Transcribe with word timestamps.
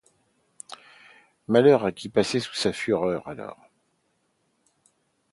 Malheur 1.47 1.85
à 1.85 1.91
qui 1.91 2.09
passait 2.09 2.39
sous 2.39 2.55
sa 2.55 2.73
fureur 2.73 3.27
alors! 3.27 3.69